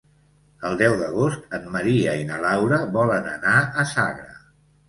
El 0.69 0.77
deu 0.79 0.95
d'agost 1.01 1.53
en 1.59 1.69
Maria 1.77 2.17
i 2.21 2.25
na 2.31 2.39
Laura 2.47 2.81
volen 2.97 3.31
anar 3.37 3.55
a 3.61 3.87
Sagra. 3.95 4.39